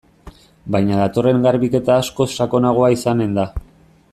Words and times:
Baina 0.75 0.95
datorren 0.99 1.45
garbiketa 1.47 1.99
askoz 2.05 2.27
sakonagoa 2.39 2.91
izanen 2.97 3.41
da. 3.41 3.47